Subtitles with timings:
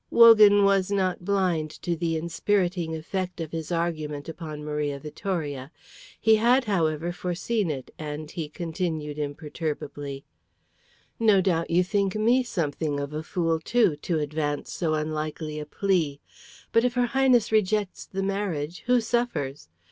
[0.09, 5.69] Wogan was not blind to the inspiriting effect of his argument upon Maria Vittoria.
[6.19, 10.25] He had, however, foreseen it, and he continued imperturbably,
[11.19, 15.67] "No doubt you think me something of a fool, too, to advance so unlikely a
[15.67, 16.19] plea.
[16.71, 19.69] But if her Highness rejects the marriage, who suffers?